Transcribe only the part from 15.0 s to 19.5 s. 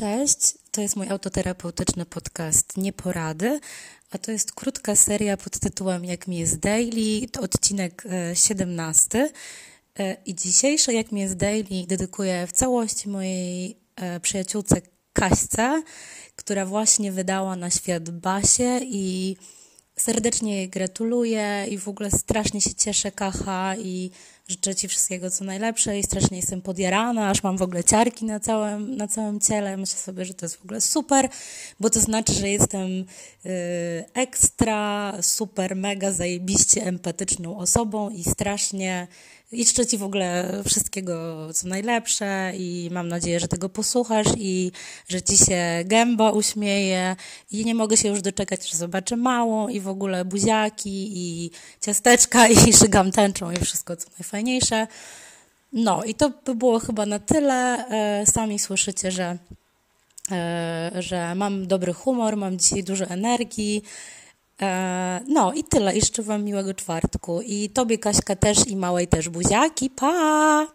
Kaśce, która właśnie wydała na świat Basie i